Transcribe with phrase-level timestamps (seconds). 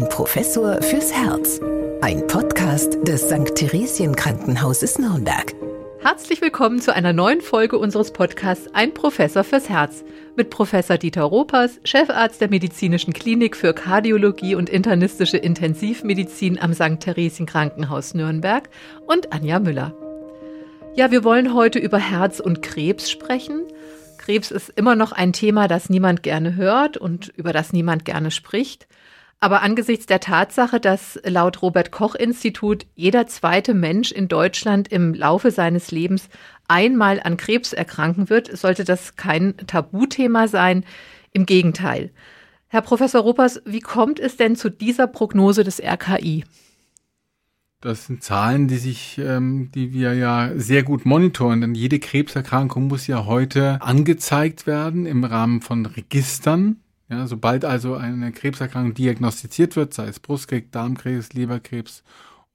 [0.00, 1.60] Ein Professor fürs Herz.
[2.00, 3.54] Ein Podcast des St.
[3.54, 5.54] Theresien Krankenhauses Nürnberg.
[6.00, 10.02] Herzlich willkommen zu einer neuen Folge unseres Podcasts Ein Professor fürs Herz
[10.38, 16.98] mit Professor Dieter Ropers, Chefarzt der Medizinischen Klinik für Kardiologie und internistische Intensivmedizin am St.
[17.00, 18.70] Theresien Krankenhaus Nürnberg
[19.06, 19.94] und Anja Müller.
[20.94, 23.64] Ja, wir wollen heute über Herz und Krebs sprechen.
[24.16, 28.30] Krebs ist immer noch ein Thema, das niemand gerne hört und über das niemand gerne
[28.30, 28.86] spricht.
[29.42, 35.14] Aber angesichts der Tatsache, dass laut Robert Koch Institut jeder zweite Mensch in Deutschland im
[35.14, 36.28] Laufe seines Lebens
[36.68, 40.84] einmal an Krebs erkranken wird, sollte das kein Tabuthema sein.
[41.32, 42.10] Im Gegenteil.
[42.66, 46.44] Herr Professor Ruppers, wie kommt es denn zu dieser Prognose des RKI?
[47.80, 52.88] Das sind Zahlen, die sich, ähm, die wir ja sehr gut monitoren, denn jede Krebserkrankung
[52.88, 56.76] muss ja heute angezeigt werden im Rahmen von Registern.
[57.10, 62.04] Ja, sobald also eine Krebserkrankung diagnostiziert wird, sei es Brustkrebs, Darmkrebs, Leberkrebs,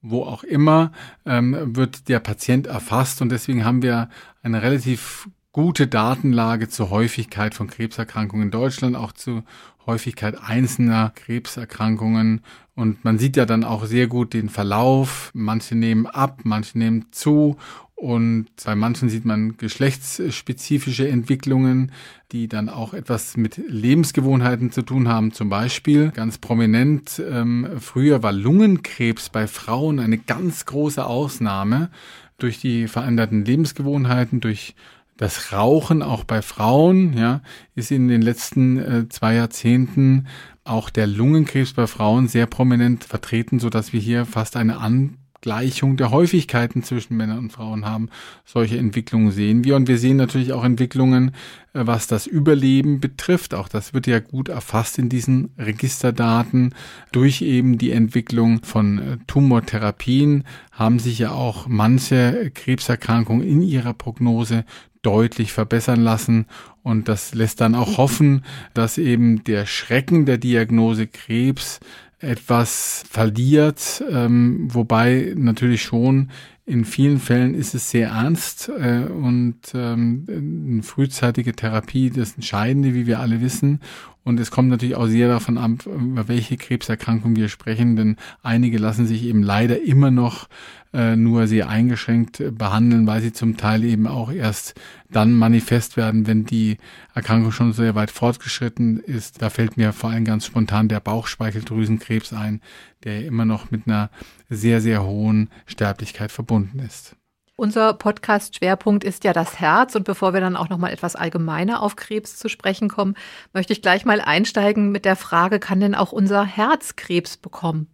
[0.02, 0.94] wo auch immer,
[1.26, 4.10] ähm, wird der Patient erfasst und deswegen haben wir
[4.44, 9.44] eine relativ gute Datenlage zur Häufigkeit von Krebserkrankungen in Deutschland, auch zur
[9.86, 12.42] Häufigkeit einzelner Krebserkrankungen.
[12.76, 15.32] Und man sieht ja dann auch sehr gut den Verlauf.
[15.34, 17.56] Manche nehmen ab, manche nehmen zu.
[17.96, 21.94] Und bei manchen sieht man geschlechtsspezifische Entwicklungen,
[22.34, 25.32] die dann auch etwas mit Lebensgewohnheiten zu tun haben.
[25.32, 31.90] Zum Beispiel ganz prominent, ähm, früher war Lungenkrebs bei Frauen eine ganz große Ausnahme
[32.38, 34.76] durch die veränderten Lebensgewohnheiten, durch
[35.16, 37.42] das Rauchen auch bei Frauen, ja,
[37.76, 40.28] ist in den letzten äh, zwei Jahrzehnten
[40.66, 45.18] auch der Lungenkrebs bei Frauen sehr prominent vertreten, so dass wir hier fast eine An
[45.46, 48.10] Gleichung der Häufigkeiten zwischen Männern und Frauen haben.
[48.46, 49.76] Solche Entwicklungen sehen wir.
[49.76, 51.36] Und wir sehen natürlich auch Entwicklungen,
[51.74, 53.54] äh, was das Überleben betrifft.
[53.54, 56.74] Auch das wird ja gut erfasst in diesen Registerdaten.
[57.12, 63.94] Durch eben die Entwicklung von äh, Tumortherapien haben sich ja auch manche Krebserkrankungen in ihrer
[63.94, 64.66] Prognose
[65.04, 66.48] deutlich verbessern lassen.
[66.82, 68.44] Und das lässt dann auch hoffen,
[68.74, 71.80] dass eben der Schrecken der Diagnose Krebs
[72.20, 76.30] etwas verliert, ähm, wobei natürlich schon
[76.66, 82.96] in vielen Fällen ist es sehr ernst äh, und ähm, eine frühzeitige Therapie das Entscheidende,
[82.96, 83.82] wie wir alle wissen.
[84.24, 88.80] Und es kommt natürlich auch sehr davon ab, über welche Krebserkrankung wir sprechen, denn einige
[88.80, 90.48] lassen sich eben leider immer noch
[90.96, 94.76] äh, nur sehr eingeschränkt behandeln, weil sie zum Teil eben auch erst
[95.10, 96.78] dann manifest werden, wenn die
[97.14, 99.42] Erkrankung schon sehr weit fortgeschritten ist.
[99.42, 102.62] Da fällt mir vor allem ganz spontan der Bauchspeicheldrüsenkrebs ein,
[103.04, 104.10] der immer noch mit einer
[104.50, 107.16] sehr, sehr hohen Sterblichkeit verbunden ist.
[107.58, 109.96] Unser Podcast-Schwerpunkt ist ja das Herz.
[109.96, 113.16] Und bevor wir dann auch noch mal etwas allgemeiner auf Krebs zu sprechen kommen,
[113.54, 117.88] möchte ich gleich mal einsteigen mit der Frage, kann denn auch unser Herz Krebs bekommen?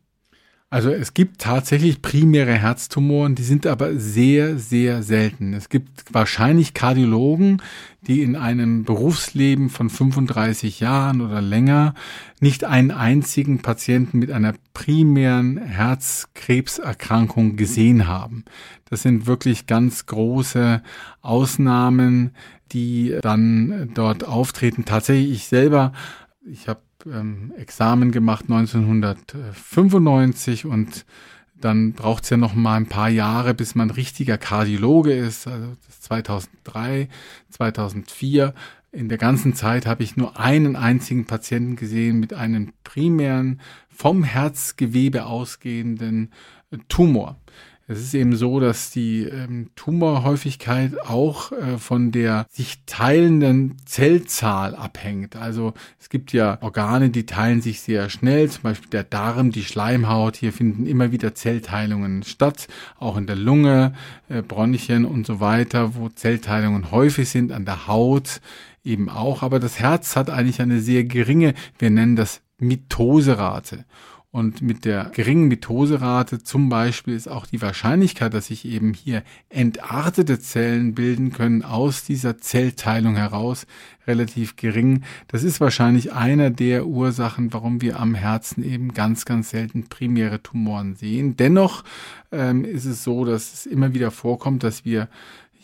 [0.74, 5.54] Also es gibt tatsächlich primäre Herztumoren, die sind aber sehr, sehr selten.
[5.54, 7.62] Es gibt wahrscheinlich Kardiologen,
[8.08, 11.94] die in einem Berufsleben von 35 Jahren oder länger
[12.40, 18.46] nicht einen einzigen Patienten mit einer primären Herzkrebserkrankung gesehen haben.
[18.90, 20.82] Das sind wirklich ganz große
[21.22, 22.34] Ausnahmen,
[22.72, 24.86] die dann dort auftreten.
[24.86, 25.92] Tatsächlich ich selber,
[26.46, 31.06] ich habe ähm, Examen gemacht 1995 und
[31.60, 35.48] dann braucht es ja noch mal ein paar Jahre, bis man richtiger Kardiologe ist.
[35.48, 37.08] Also 2003,
[37.50, 38.54] 2004.
[38.92, 44.24] In der ganzen Zeit habe ich nur einen einzigen Patienten gesehen mit einem primären, vom
[44.24, 46.32] Herzgewebe ausgehenden
[46.90, 47.41] Tumor.
[47.92, 54.76] Es ist eben so, dass die ähm, Tumorhäufigkeit auch äh, von der sich teilenden Zellzahl
[54.76, 55.36] abhängt.
[55.36, 59.66] Also es gibt ja Organe, die teilen sich sehr schnell, zum Beispiel der Darm, die
[59.66, 60.38] Schleimhaut.
[60.38, 63.92] Hier finden immer wieder Zellteilungen statt, auch in der Lunge,
[64.30, 68.40] äh, Bronchien und so weiter, wo Zellteilungen häufig sind, an der Haut
[68.86, 69.44] eben auch.
[69.44, 73.84] Aber das Herz hat eigentlich eine sehr geringe, wir nennen das Mitoserate.
[74.34, 79.24] Und mit der geringen Mitoserate zum Beispiel ist auch die Wahrscheinlichkeit, dass sich eben hier
[79.50, 83.68] entartete Zellen bilden können aus dieser Zellteilung heraus
[84.08, 85.04] relativ gering.
[85.28, 90.42] Das ist wahrscheinlich einer der Ursachen, warum wir am Herzen eben ganz, ganz selten primäre
[90.42, 91.36] Tumoren sehen.
[91.36, 91.84] Dennoch
[92.32, 95.10] ähm, ist es so, dass es immer wieder vorkommt, dass wir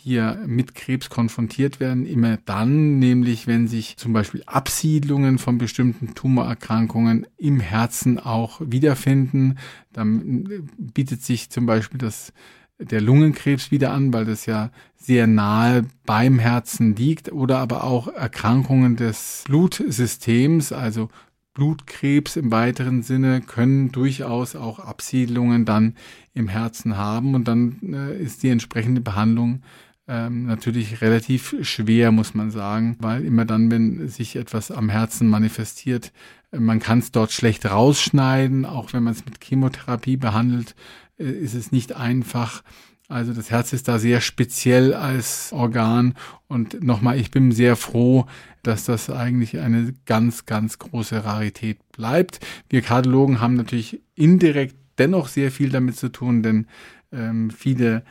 [0.07, 6.15] hier mit Krebs konfrontiert werden, immer dann, nämlich wenn sich zum Beispiel Absiedlungen von bestimmten
[6.15, 9.57] Tumorerkrankungen im Herzen auch wiederfinden.
[9.91, 12.31] Dann bietet sich zum Beispiel das
[12.79, 18.07] der Lungenkrebs wieder an, weil das ja sehr nahe beim Herzen liegt oder aber auch
[18.07, 21.09] Erkrankungen des Blutsystems, also
[21.53, 25.95] Blutkrebs im weiteren Sinne können durchaus auch Absiedlungen dann
[26.35, 29.63] im Herzen haben und dann äh, ist die entsprechende Behandlung
[30.07, 35.27] ähm, natürlich relativ schwer, muss man sagen, weil immer dann, wenn sich etwas am Herzen
[35.27, 36.13] manifestiert,
[36.51, 40.75] äh, man kann es dort schlecht rausschneiden, auch wenn man es mit Chemotherapie behandelt,
[41.19, 42.63] äh, ist es nicht einfach.
[43.09, 46.13] Also das Herz ist da sehr speziell als Organ
[46.47, 48.25] und nochmal, ich bin sehr froh,
[48.63, 52.39] dass das eigentlich eine ganz, ganz große Rarität bleibt.
[52.69, 56.67] Wir Kardiologen haben natürlich indirekt dennoch sehr viel damit zu tun, denn
[57.13, 58.03] ähm, viele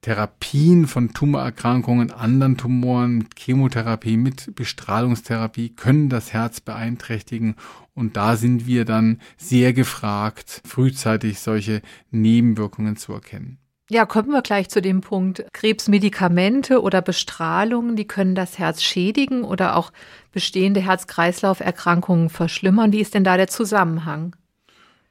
[0.00, 7.56] Therapien von Tumorerkrankungen, anderen Tumoren, mit Chemotherapie, mit Bestrahlungstherapie können das Herz beeinträchtigen.
[7.94, 13.58] Und da sind wir dann sehr gefragt, frühzeitig solche Nebenwirkungen zu erkennen.
[13.90, 15.46] Ja, kommen wir gleich zu dem Punkt.
[15.54, 19.92] Krebsmedikamente oder Bestrahlungen, die können das Herz schädigen oder auch
[20.30, 22.92] bestehende Herz-Kreislauf-Erkrankungen verschlimmern.
[22.92, 24.36] Wie ist denn da der Zusammenhang?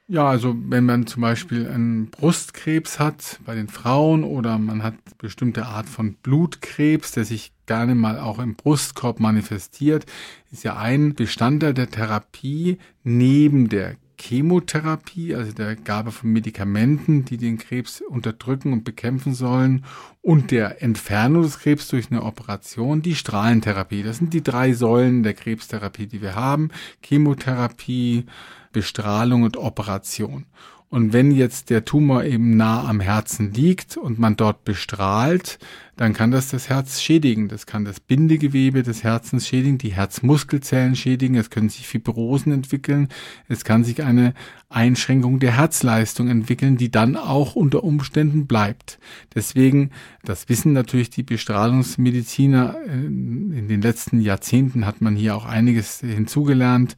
[0.09, 4.93] Ja, also wenn man zum Beispiel einen Brustkrebs hat bei den Frauen oder man hat
[5.17, 10.05] bestimmte Art von Blutkrebs, der sich gerne mal auch im Brustkorb manifestiert,
[10.49, 17.37] ist ja ein Bestandteil der Therapie neben der Chemotherapie, also der Gabe von Medikamenten, die
[17.37, 19.83] den Krebs unterdrücken und bekämpfen sollen,
[20.27, 24.03] und der Entfernung des Krebs durch eine Operation, die Strahlentherapie.
[24.03, 26.67] Das sind die drei Säulen der Krebstherapie, die wir haben.
[27.01, 28.25] Chemotherapie,
[28.73, 30.45] Bestrahlung und Operation.
[30.89, 35.59] Und wenn jetzt der Tumor eben nah am Herzen liegt und man dort bestrahlt,
[35.95, 37.47] dann kann das das Herz schädigen.
[37.47, 43.07] Das kann das Bindegewebe des Herzens schädigen, die Herzmuskelzellen schädigen, es können sich Fibrosen entwickeln,
[43.47, 44.33] es kann sich eine
[44.69, 48.99] Einschränkung der Herzleistung entwickeln, die dann auch unter Umständen bleibt.
[49.33, 49.91] Deswegen,
[50.23, 56.01] das wissen natürlich die Bestrahlungsmediziner, äh, in den letzten Jahrzehnten hat man hier auch einiges
[56.01, 56.97] hinzugelernt,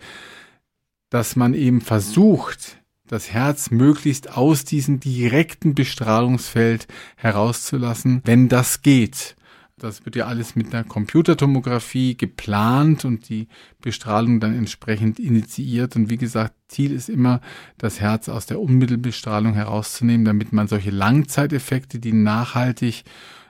[1.10, 2.78] dass man eben versucht,
[3.08, 6.88] das Herz möglichst aus diesem direkten Bestrahlungsfeld
[7.18, 9.36] herauszulassen, wenn das geht.
[9.80, 13.48] Das wird ja alles mit einer Computertomographie geplant und die
[13.82, 15.96] Bestrahlung dann entsprechend initiiert.
[15.96, 17.42] Und wie gesagt, Ziel ist immer,
[17.78, 23.04] das Herz aus der Unmittelbestrahlung herauszunehmen, damit man solche Langzeiteffekte, die nachhaltig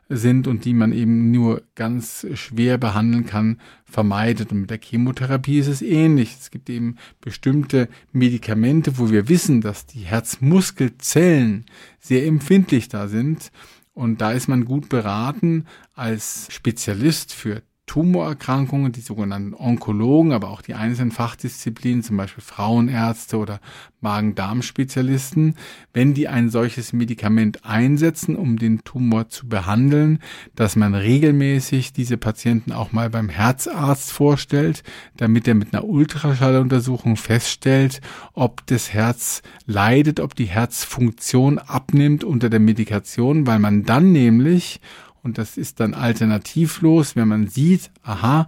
[0.09, 4.51] sind und die man eben nur ganz schwer behandeln kann, vermeidet.
[4.51, 6.35] Und mit der Chemotherapie ist es ähnlich.
[6.39, 11.65] Es gibt eben bestimmte Medikamente, wo wir wissen, dass die Herzmuskelzellen
[11.99, 13.51] sehr empfindlich da sind.
[13.99, 20.61] Und da ist man gut beraten, als Spezialist für Tumorerkrankungen, die sogenannten Onkologen, aber auch
[20.61, 23.59] die einzelnen Fachdisziplinen, zum Beispiel Frauenärzte oder
[24.01, 25.55] Magen-Darm-Spezialisten,
[25.91, 30.19] wenn die ein solches Medikament einsetzen, um den Tumor zu behandeln,
[30.53, 34.83] dass man regelmäßig diese Patienten auch mal beim Herzarzt vorstellt,
[35.17, 38.01] damit er mit einer Ultraschalluntersuchung feststellt,
[38.33, 44.79] ob das Herz leidet, ob die Herzfunktion abnimmt unter der Medikation, weil man dann nämlich
[45.23, 48.47] und das ist dann alternativlos, wenn man sieht, aha,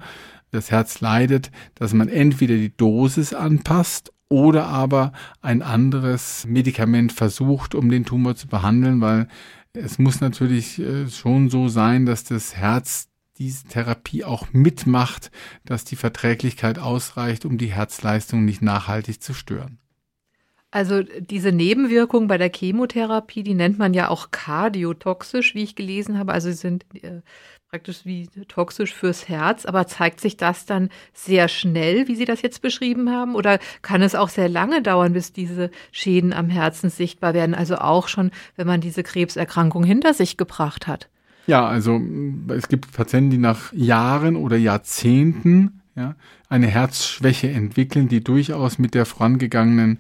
[0.52, 7.76] das Herz leidet, dass man entweder die Dosis anpasst oder aber ein anderes Medikament versucht,
[7.76, 9.28] um den Tumor zu behandeln, weil
[9.74, 13.08] es muss natürlich äh, schon so sein, dass das Herz
[13.38, 15.32] diese Therapie auch mitmacht,
[15.66, 19.80] dass die Verträglichkeit ausreicht, um die Herzleistung nicht nachhaltig zu stören.
[20.72, 26.18] Also diese Nebenwirkungen bei der Chemotherapie, die nennt man ja auch kardiotoxisch, wie ich gelesen
[26.18, 26.32] habe.
[26.32, 27.22] Also sie sind äh,
[27.72, 29.66] praktisch wie toxisch fürs Herz.
[29.66, 33.36] Aber zeigt sich das dann sehr schnell, wie Sie das jetzt beschrieben haben?
[33.36, 37.56] Oder kann es auch sehr lange dauern, bis diese Schäden am Herzen sichtbar werden?
[37.56, 41.10] Also auch schon, wenn man diese Krebserkrankung hinter sich gebracht hat?
[41.48, 42.00] Ja, also
[42.50, 46.16] es gibt Patienten, die nach Jahren oder Jahrzehnten ja,
[46.50, 50.00] eine Herzschwäche entwickeln, die durchaus mit der vorangegangenen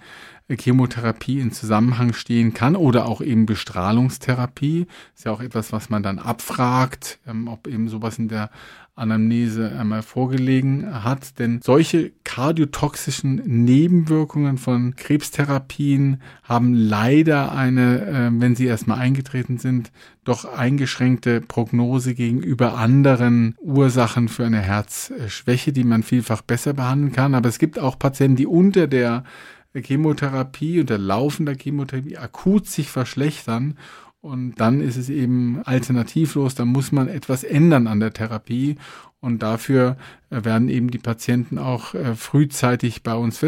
[0.56, 4.88] Chemotherapie in Zusammenhang stehen kann oder auch eben Bestrahlungstherapie.
[5.16, 8.50] Ist ja auch etwas, was man dann abfragt, ähm, ob eben sowas in der
[8.96, 11.40] Anamnese einmal vorgelegen hat.
[11.40, 19.92] Denn solche kardiotoxischen Nebenwirkungen von Krebstherapien haben leider eine, äh, wenn sie erstmal eingetreten sind,
[20.24, 27.34] doch eingeschränkte Prognose gegenüber anderen Ursachen für eine Herzschwäche, die man vielfach besser behandeln kann.
[27.34, 29.24] Aber es gibt auch Patienten, die unter der
[29.74, 33.78] Chemotherapie und der laufender Chemotherapie akut sich verschlechtern.
[34.22, 38.76] Und dann ist es eben alternativlos, da muss man etwas ändern an der Therapie.
[39.20, 39.98] Und dafür
[40.30, 43.44] äh, werden eben die Patienten auch äh, frühzeitig bei uns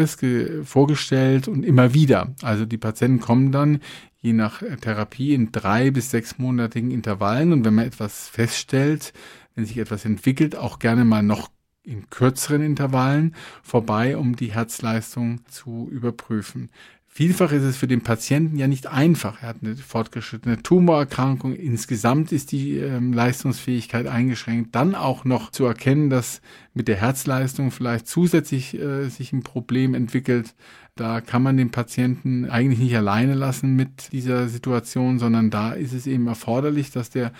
[0.64, 2.34] vorgestellt und immer wieder.
[2.42, 3.80] Also die Patienten kommen dann
[4.20, 7.52] je nach äh, Therapie in drei bis sechsmonatigen Intervallen.
[7.52, 9.12] Und wenn man etwas feststellt,
[9.54, 11.50] wenn sich etwas entwickelt, auch gerne mal noch
[11.84, 16.70] in kürzeren Intervallen vorbei, um die Herzleistung zu überprüfen.
[17.16, 19.40] Vielfach ist es für den Patienten ja nicht einfach.
[19.40, 21.54] Er hat eine fortgeschrittene Tumorerkrankung.
[21.54, 24.74] Insgesamt ist die ähm, Leistungsfähigkeit eingeschränkt.
[24.74, 26.40] Dann auch noch zu erkennen, dass
[26.72, 30.56] mit der Herzleistung vielleicht zusätzlich äh, sich ein Problem entwickelt.
[30.96, 35.92] Da kann man den Patienten eigentlich nicht alleine lassen mit dieser Situation, sondern da ist
[35.92, 37.32] es eben erforderlich, dass der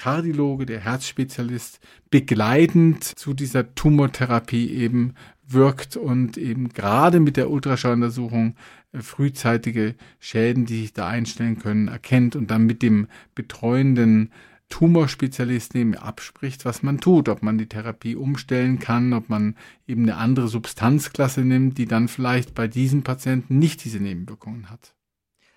[0.00, 1.78] Kardiologe, der Herzspezialist
[2.08, 5.12] begleitend zu dieser Tumortherapie eben
[5.46, 8.56] wirkt und eben gerade mit der Ultraschalluntersuchung
[8.92, 14.32] äh, frühzeitige Schäden, die sich da einstellen können, erkennt und dann mit dem betreuenden
[14.70, 19.54] Tumorspezialisten eben abspricht, was man tut, ob man die Therapie umstellen kann, ob man
[19.86, 24.94] eben eine andere Substanzklasse nimmt, die dann vielleicht bei diesen Patienten nicht diese Nebenwirkungen hat.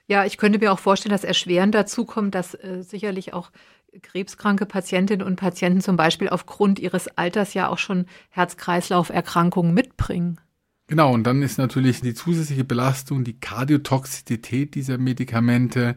[0.07, 3.51] Ja, ich könnte mir auch vorstellen, dass erschwerend dazu kommt, dass äh, sicherlich auch
[4.01, 10.39] krebskranke Patientinnen und Patienten zum Beispiel aufgrund ihres Alters ja auch schon Herz-Kreislauf-Erkrankungen mitbringen.
[10.87, 15.95] Genau, und dann ist natürlich die zusätzliche Belastung, die Kardiotoxizität dieser Medikamente,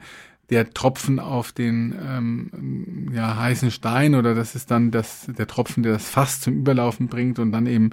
[0.50, 5.82] der Tropfen auf den ähm, ja, heißen Stein oder das ist dann das, der Tropfen,
[5.82, 7.90] der das Fass zum Überlaufen bringt und dann eben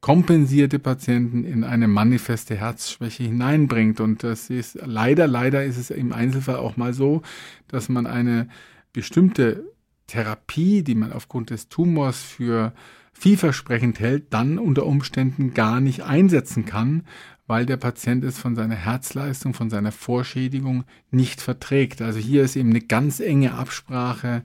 [0.00, 4.00] kompensierte Patienten in eine manifeste Herzschwäche hineinbringt.
[4.00, 7.22] Und das ist leider, leider ist es im Einzelfall auch mal so,
[7.66, 8.48] dass man eine
[8.92, 9.64] bestimmte
[10.06, 12.72] Therapie, die man aufgrund des Tumors für
[13.12, 17.04] vielversprechend hält, dann unter Umständen gar nicht einsetzen kann,
[17.46, 22.00] weil der Patient es von seiner Herzleistung, von seiner Vorschädigung nicht verträgt.
[22.00, 24.42] Also hier ist eben eine ganz enge Absprache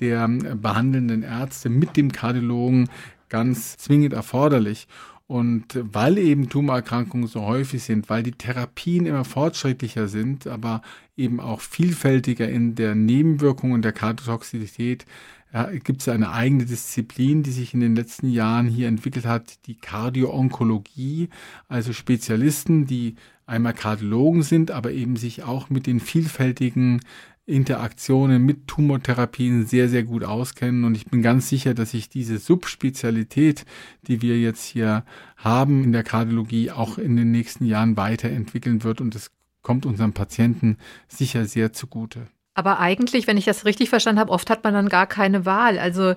[0.00, 2.88] der behandelnden Ärzte mit dem Kardiologen
[3.28, 4.88] ganz zwingend erforderlich.
[5.28, 10.82] Und weil eben Tumorerkrankungen so häufig sind, weil die Therapien immer fortschrittlicher sind, aber
[11.16, 15.04] eben auch vielfältiger in der Nebenwirkung und der Kardiotoxizität,
[15.52, 19.66] ja, gibt es eine eigene Disziplin, die sich in den letzten Jahren hier entwickelt hat,
[19.66, 21.28] die Kardioonkologie,
[21.68, 23.16] also Spezialisten, die
[23.46, 27.00] einmal Kardiologen sind, aber eben sich auch mit den vielfältigen
[27.46, 30.84] Interaktionen mit Tumortherapien sehr, sehr gut auskennen.
[30.84, 33.64] Und ich bin ganz sicher, dass sich diese Subspezialität,
[34.08, 35.04] die wir jetzt hier
[35.36, 39.00] haben in der Kardiologie, auch in den nächsten Jahren weiterentwickeln wird.
[39.00, 39.30] Und es
[39.62, 40.76] kommt unseren Patienten
[41.08, 42.26] sicher sehr zugute.
[42.54, 45.78] Aber eigentlich, wenn ich das richtig verstanden habe, oft hat man dann gar keine Wahl.
[45.78, 46.14] Also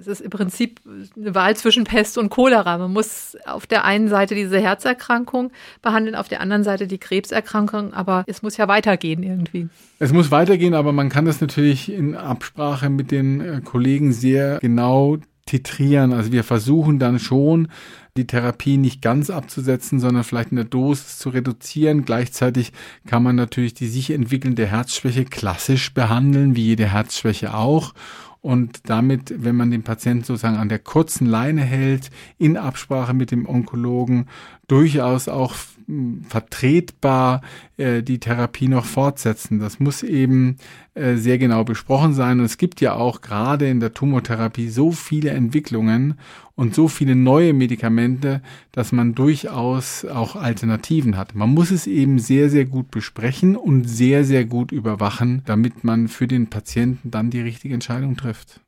[0.00, 0.80] es ist im Prinzip
[1.16, 2.78] eine Wahl zwischen Pest und Cholera.
[2.78, 5.52] Man muss auf der einen Seite diese Herzerkrankung
[5.82, 9.68] behandeln, auf der anderen Seite die Krebserkrankung, aber es muss ja weitergehen irgendwie.
[9.98, 14.58] Es muss weitergehen, aber man kann das natürlich in Absprache mit den äh, Kollegen sehr
[14.60, 16.12] genau titrieren.
[16.12, 17.68] Also wir versuchen dann schon,
[18.16, 22.04] die Therapie nicht ganz abzusetzen, sondern vielleicht in der Dosis zu reduzieren.
[22.04, 22.72] Gleichzeitig
[23.06, 27.92] kann man natürlich die sich entwickelnde Herzschwäche klassisch behandeln, wie jede Herzschwäche auch
[28.46, 33.32] und damit, wenn man den Patienten sozusagen an der kurzen Leine hält, in Absprache mit
[33.32, 34.26] dem Onkologen,
[34.68, 35.52] durchaus auch
[36.28, 37.42] vertretbar
[37.76, 39.58] äh, die Therapie noch fortsetzen.
[39.58, 40.56] Das muss eben
[40.94, 42.40] äh, sehr genau besprochen sein.
[42.40, 46.14] Und es gibt ja auch gerade in der Tumortherapie so viele Entwicklungen
[46.54, 51.34] und so viele neue Medikamente, dass man durchaus auch Alternativen hat.
[51.34, 56.08] Man muss es eben sehr, sehr gut besprechen und sehr, sehr gut überwachen, damit man
[56.08, 58.60] für den Patienten dann die richtige Entscheidung trifft.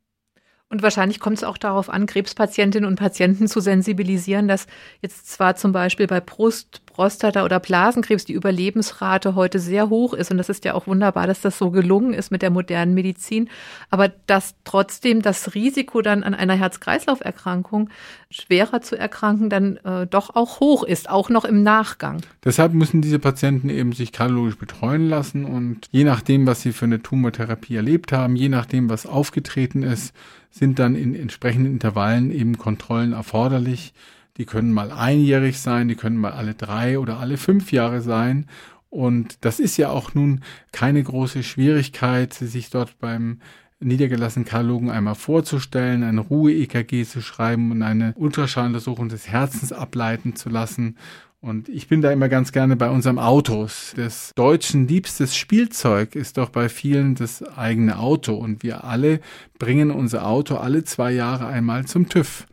[0.70, 4.66] Und wahrscheinlich kommt es auch darauf an, Krebspatientinnen und Patienten zu sensibilisieren, dass
[5.00, 10.30] jetzt zwar zum Beispiel bei Brust, Prostata oder Blasenkrebs die Überlebensrate heute sehr hoch ist.
[10.30, 13.48] Und das ist ja auch wunderbar, dass das so gelungen ist mit der modernen Medizin.
[13.88, 17.88] Aber dass trotzdem das Risiko dann an einer Herz-Kreislauf-Erkrankung
[18.30, 22.20] schwerer zu erkranken dann äh, doch auch hoch ist, auch noch im Nachgang.
[22.44, 26.84] Deshalb müssen diese Patienten eben sich kardiologisch betreuen lassen und je nachdem, was sie für
[26.84, 30.14] eine Tumortherapie erlebt haben, je nachdem, was aufgetreten ist,
[30.50, 33.92] sind dann in entsprechenden Intervallen eben Kontrollen erforderlich.
[34.36, 38.46] Die können mal einjährig sein, die können mal alle drei oder alle fünf Jahre sein.
[38.90, 40.40] Und das ist ja auch nun
[40.72, 43.40] keine große Schwierigkeit, sich dort beim
[43.80, 50.48] niedergelassenen Kardiologen einmal vorzustellen, eine Ruhe-EKG zu schreiben und eine Ultraschalluntersuchung des Herzens ableiten zu
[50.48, 50.96] lassen.
[51.40, 53.92] Und ich bin da immer ganz gerne bei unserem Autos.
[53.97, 58.35] Des Deutschen liebstes Spielzeug ist doch bei vielen das eigene Auto.
[58.35, 59.21] Und wir alle
[59.59, 62.47] bringen unser Auto alle zwei Jahre einmal zum TÜV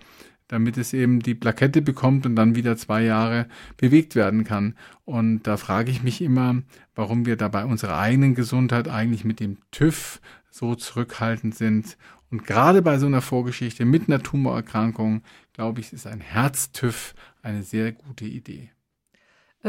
[0.47, 4.75] damit es eben die Plakette bekommt und dann wieder zwei Jahre bewegt werden kann.
[5.03, 6.61] Und da frage ich mich immer,
[6.93, 11.97] warum wir da bei unserer eigenen Gesundheit eigentlich mit dem TÜV so zurückhaltend sind.
[12.31, 15.23] Und gerade bei so einer Vorgeschichte mit einer Tumorerkrankung,
[15.53, 18.74] glaube ich, ist ein Herztüv eine sehr gute Idee.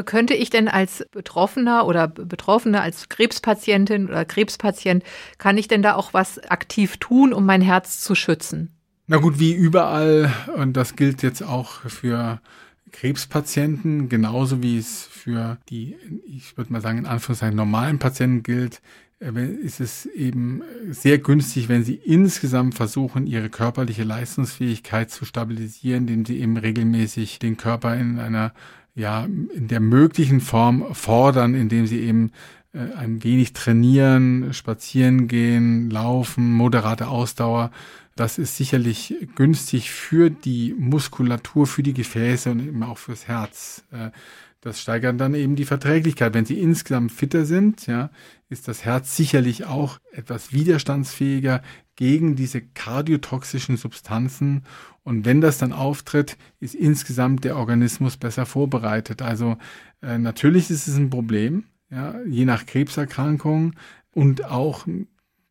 [0.05, 5.03] Könnte ich denn als Betroffener oder Betroffene, als Krebspatientin oder Krebspatient,
[5.39, 8.71] kann ich denn da auch was aktiv tun, um mein Herz zu schützen?
[9.07, 12.41] Na gut, wie überall, und das gilt jetzt auch für
[12.93, 18.81] Krebspatienten, genauso wie es für die, ich würde mal sagen, in Anführungszeichen normalen Patienten gilt,
[19.21, 26.09] äh, ist es eben sehr günstig, wenn Sie insgesamt versuchen, Ihre körperliche Leistungsfähigkeit zu stabilisieren,
[26.09, 28.53] indem Sie eben regelmäßig den Körper in einer,
[28.97, 32.33] ja, in der möglichen Form fordern, indem Sie eben
[32.73, 37.71] äh, ein wenig trainieren, spazieren gehen, laufen, moderate Ausdauer.
[38.17, 43.85] Das ist sicherlich günstig für die Muskulatur, für die Gefäße und eben auch fürs Herz.
[43.93, 44.11] Äh,
[44.67, 46.35] das steigert dann eben die Verträglichkeit.
[46.35, 48.11] Wenn sie insgesamt fitter sind, ja,
[48.49, 51.63] ist das Herz sicherlich auch etwas widerstandsfähiger
[51.95, 54.65] gegen diese kardiotoxischen Substanzen.
[55.05, 59.23] Und wenn das dann auftritt, ist insgesamt der Organismus besser vorbereitet.
[59.23, 59.57] Also
[60.03, 63.75] äh, natürlich ist es ein Problem, ja, je nach Krebserkrankung
[64.13, 64.85] und auch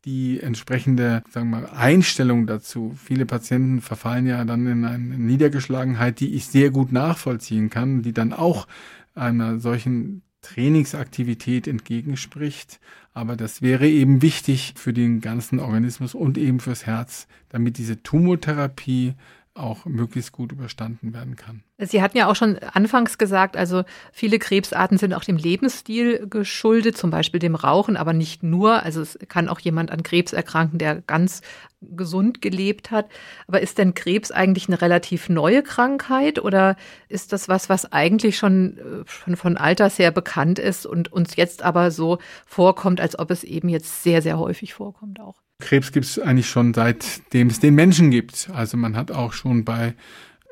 [0.04, 2.94] die entsprechende sagen wir, Einstellung dazu.
[3.02, 8.12] Viele Patienten verfallen ja dann in eine Niedergeschlagenheit, die ich sehr gut nachvollziehen kann, die
[8.12, 8.68] dann auch
[9.16, 12.80] einer solchen Trainingsaktivität entgegenspricht.
[13.12, 18.02] Aber das wäre eben wichtig für den ganzen Organismus und eben fürs Herz, damit diese
[18.02, 19.14] Tumortherapie
[19.56, 21.62] auch möglichst gut überstanden werden kann.
[21.78, 26.96] Sie hatten ja auch schon anfangs gesagt, also viele Krebsarten sind auch dem Lebensstil geschuldet,
[26.96, 28.82] zum Beispiel dem Rauchen, aber nicht nur.
[28.82, 31.42] Also es kann auch jemand an Krebs erkranken, der ganz
[31.80, 33.08] gesund gelebt hat.
[33.46, 36.76] Aber ist denn Krebs eigentlich eine relativ neue Krankheit oder
[37.08, 41.36] ist das was, was eigentlich schon, schon äh, von Alters her bekannt ist und uns
[41.36, 45.45] jetzt aber so vorkommt, als ob es eben jetzt sehr, sehr häufig vorkommt auch?
[45.58, 48.50] Krebs gibt es eigentlich schon seitdem es den Menschen gibt.
[48.52, 49.94] Also man hat auch schon bei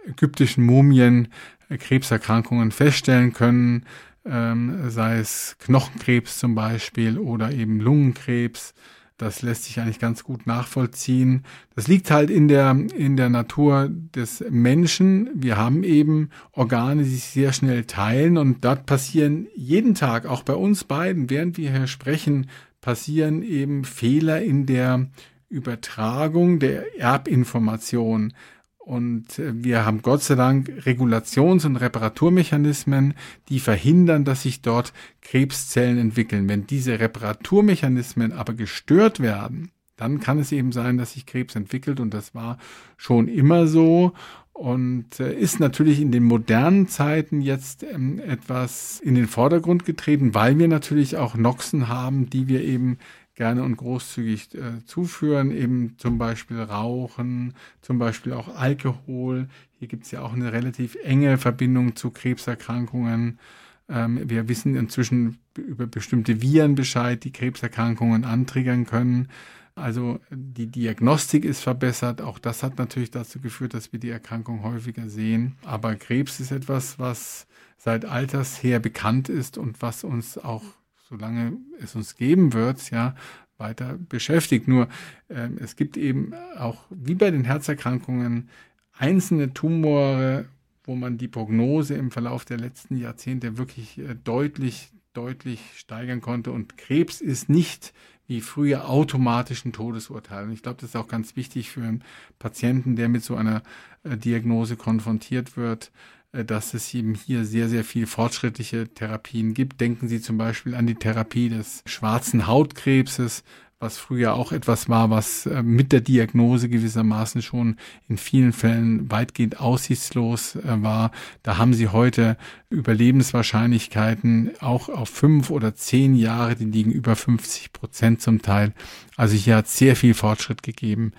[0.06, 1.28] ägyptischen Mumien
[1.68, 3.84] Krebserkrankungen feststellen können,
[4.24, 8.74] ähm, sei es Knochenkrebs zum Beispiel oder eben Lungenkrebs.
[9.16, 11.44] Das lässt sich eigentlich ganz gut nachvollziehen.
[11.76, 15.30] Das liegt halt in der, in der Natur des Menschen.
[15.34, 20.42] Wir haben eben Organe, die sich sehr schnell teilen und dort passieren jeden Tag, auch
[20.42, 22.48] bei uns beiden, während wir hier sprechen,
[22.84, 25.06] passieren eben Fehler in der
[25.48, 28.34] Übertragung der Erbinformation.
[28.76, 33.14] Und äh, wir haben Gott sei Dank Regulations- und Reparaturmechanismen,
[33.48, 36.46] die verhindern, dass sich dort Krebszellen entwickeln.
[36.46, 42.00] Wenn diese Reparaturmechanismen aber gestört werden, dann kann es eben sein, dass sich Krebs entwickelt
[42.00, 42.58] und das war
[42.98, 44.12] schon immer so
[44.54, 50.32] und äh, ist natürlich in den modernen Zeiten jetzt ähm, etwas in den Vordergrund getreten,
[50.32, 52.98] weil wir natürlich auch Noxen haben, die wir eben
[53.34, 59.48] gerne und großzügig äh, zuführen, eben zum Beispiel Rauchen, zum Beispiel auch Alkohol.
[59.78, 63.40] Hier gibt es ja auch eine relativ enge Verbindung zu Krebserkrankungen.
[63.88, 69.28] Ähm, wir wissen inzwischen über bestimmte Viren Bescheid, die Krebserkrankungen antriggern können.
[69.76, 72.20] Also die Diagnostik ist verbessert.
[72.20, 75.56] Auch das hat natürlich dazu geführt, dass wir die Erkrankung häufiger sehen.
[75.64, 80.62] Aber Krebs ist etwas, was seit Alters her bekannt ist und was uns auch
[81.08, 83.14] solange es uns geben wird, ja,
[83.58, 84.68] weiter beschäftigt.
[84.68, 84.88] Nur
[85.28, 88.48] äh, es gibt eben auch, wie bei den Herzerkrankungen,
[88.92, 90.46] einzelne Tumore,
[90.84, 96.52] wo man die Prognose im Verlauf der letzten Jahrzehnte wirklich äh, deutlich, deutlich steigern konnte.
[96.52, 97.92] Und Krebs ist nicht
[98.26, 100.44] wie früher automatisch ein Todesurteil.
[100.44, 102.04] Und ich glaube, das ist auch ganz wichtig für einen
[102.38, 103.62] Patienten, der mit so einer
[104.02, 105.92] äh, Diagnose konfrontiert wird,
[106.32, 109.80] äh, dass es eben hier sehr, sehr viel fortschrittliche Therapien gibt.
[109.80, 113.44] Denken Sie zum Beispiel an die Therapie des schwarzen Hautkrebses,
[113.80, 117.76] was früher auch etwas war, was äh, mit der Diagnose gewissermaßen schon
[118.08, 121.10] in vielen Fällen weitgehend aussichtslos äh, war.
[121.42, 122.36] Da haben Sie heute
[122.70, 128.72] Überlebenswahrscheinlichkeiten auch auf fünf oder zehn Jahre, die liegen über 50 Prozent zum Teil.
[129.16, 131.12] Also hier hat sehr viel Fortschritt gegeben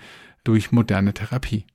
[0.44, 1.66] durch moderne Therapie.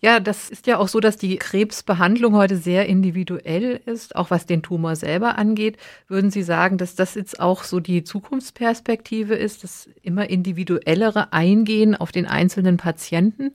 [0.00, 4.46] Ja, das ist ja auch so, dass die Krebsbehandlung heute sehr individuell ist, auch was
[4.46, 5.76] den Tumor selber angeht.
[6.06, 11.96] Würden Sie sagen, dass das jetzt auch so die Zukunftsperspektive ist, das immer individuellere Eingehen
[11.96, 13.54] auf den einzelnen Patienten?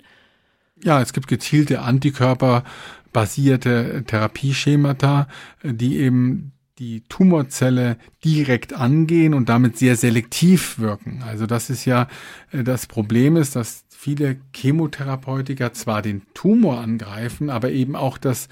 [0.84, 5.30] Ja, es gibt gezielte Antikörperbasierte Therapieschemata,
[5.64, 11.24] die eben die Tumorzelle direkt angehen und damit sehr selektiv wirken.
[11.26, 12.08] Also das ist ja
[12.52, 18.50] äh, das Problem ist, dass viele Chemotherapeutika zwar den Tumor angreifen, aber eben auch das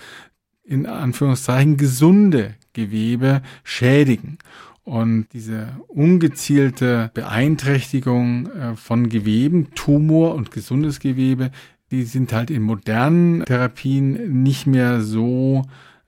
[0.63, 4.37] in Anführungszeichen gesunde Gewebe schädigen.
[4.85, 11.51] Und diese ungezielte Beeinträchtigung äh, von Geweben, Tumor und gesundes Gewebe,
[11.91, 15.63] die sind halt in modernen Therapien nicht mehr so,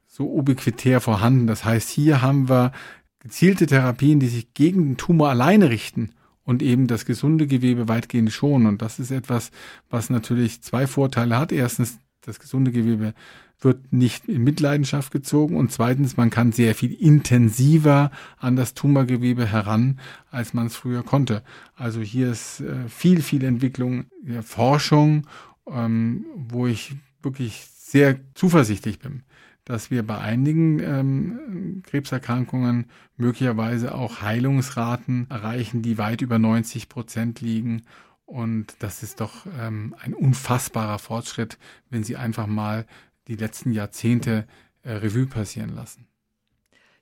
[0.07, 1.47] so ubiquitär vorhanden.
[1.47, 2.71] Das heißt, hier haben wir
[3.19, 6.11] gezielte Therapien, die sich gegen den Tumor alleine richten
[6.43, 8.67] und eben das gesunde Gewebe weitgehend schonen.
[8.67, 9.51] Und das ist etwas,
[9.89, 11.51] was natürlich zwei Vorteile hat.
[11.51, 13.13] Erstens, das gesunde Gewebe
[13.59, 19.45] wird nicht in Mitleidenschaft gezogen und zweitens, man kann sehr viel intensiver an das Tumorgewebe
[19.45, 19.99] heran,
[20.31, 21.43] als man es früher konnte.
[21.75, 24.05] Also hier ist äh, viel, viel Entwicklung,
[24.41, 25.27] Forschung,
[25.69, 29.23] ähm, wo ich wirklich sehr zuversichtlich bin
[29.65, 37.41] dass wir bei einigen ähm, Krebserkrankungen möglicherweise auch Heilungsraten erreichen, die weit über 90 Prozent
[37.41, 37.83] liegen.
[38.25, 41.57] Und das ist doch ähm, ein unfassbarer Fortschritt,
[41.89, 42.85] wenn Sie einfach mal
[43.27, 44.45] die letzten Jahrzehnte
[44.83, 46.07] äh, Revue passieren lassen.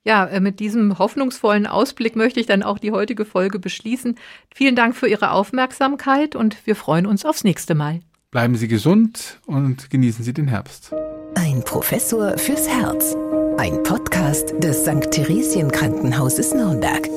[0.04, 4.16] Ja, äh, mit diesem hoffnungsvollen Ausblick möchte ich dann auch die heutige Folge beschließen.
[4.54, 8.02] Vielen Dank für Ihre Aufmerksamkeit und wir freuen uns aufs nächste Mal.
[8.32, 10.94] Bleiben Sie gesund und genießen Sie den Herbst.
[11.36, 13.14] Ein Professor fürs Herz.
[13.58, 15.12] Ein Podcast des St.
[15.12, 17.10] Theresien Krankenhauses Nürnberg.